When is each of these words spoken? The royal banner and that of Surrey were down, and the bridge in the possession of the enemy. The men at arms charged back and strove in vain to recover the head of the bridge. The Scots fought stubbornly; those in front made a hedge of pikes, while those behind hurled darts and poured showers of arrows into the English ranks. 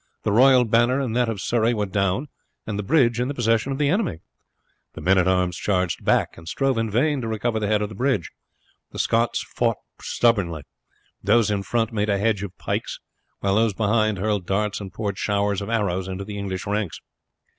The 0.23 0.31
royal 0.31 0.65
banner 0.65 0.99
and 0.99 1.15
that 1.15 1.29
of 1.29 1.39
Surrey 1.39 1.75
were 1.75 1.85
down, 1.85 2.27
and 2.65 2.79
the 2.79 2.81
bridge 2.81 3.19
in 3.19 3.27
the 3.27 3.35
possession 3.35 3.71
of 3.71 3.77
the 3.77 3.89
enemy. 3.89 4.21
The 4.93 5.01
men 5.01 5.19
at 5.19 5.27
arms 5.27 5.55
charged 5.57 6.03
back 6.03 6.39
and 6.39 6.47
strove 6.47 6.79
in 6.79 6.89
vain 6.89 7.21
to 7.21 7.27
recover 7.27 7.59
the 7.59 7.67
head 7.67 7.83
of 7.83 7.89
the 7.89 7.93
bridge. 7.93 8.31
The 8.89 8.97
Scots 8.97 9.43
fought 9.43 9.77
stubbornly; 10.01 10.63
those 11.23 11.51
in 11.51 11.61
front 11.61 11.93
made 11.93 12.09
a 12.09 12.17
hedge 12.17 12.41
of 12.41 12.57
pikes, 12.57 12.99
while 13.41 13.53
those 13.53 13.75
behind 13.75 14.17
hurled 14.17 14.47
darts 14.47 14.81
and 14.81 14.91
poured 14.91 15.19
showers 15.19 15.61
of 15.61 15.69
arrows 15.69 16.07
into 16.07 16.25
the 16.25 16.39
English 16.39 16.65
ranks. 16.65 16.99